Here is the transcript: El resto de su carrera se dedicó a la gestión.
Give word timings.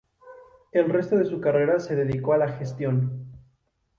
El 0.71 0.89
resto 0.89 1.15
de 1.15 1.25
su 1.25 1.39
carrera 1.39 1.79
se 1.79 1.95
dedicó 1.95 2.33
a 2.33 2.39
la 2.39 2.53
gestión. 2.57 3.27